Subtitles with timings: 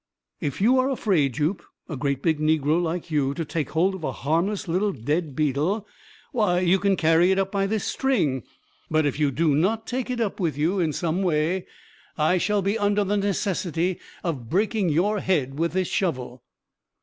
[0.39, 4.03] "If you are afraid, Jup, a great big negro like you, to take hold of
[4.03, 5.85] a harmless little dead beetle,
[6.31, 8.41] why you can carry it up by this string
[8.89, 11.67] but, if you do not take it up with you in some way,
[12.17, 16.41] I shall be under the necessity of breaking your head with this shovel."